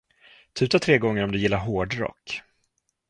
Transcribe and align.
Tuta 0.53 0.79
tre 0.79 0.97
gånger 0.97 1.23
om 1.23 1.31
du 1.31 1.39
gillar 1.39 1.57
hårdrock 1.57 2.41